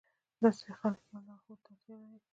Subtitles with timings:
[0.41, 2.19] داسې خلک يوه لارښود ته اړتيا لري.